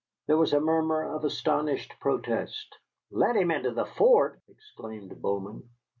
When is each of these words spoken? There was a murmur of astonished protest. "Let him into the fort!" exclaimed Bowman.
There 0.25 0.35
was 0.37 0.51
a 0.51 0.59
murmur 0.59 1.13
of 1.15 1.23
astonished 1.23 1.93
protest. 1.99 2.75
"Let 3.11 3.35
him 3.35 3.51
into 3.51 3.69
the 3.69 3.85
fort!" 3.85 4.41
exclaimed 4.49 5.21
Bowman. 5.21 5.69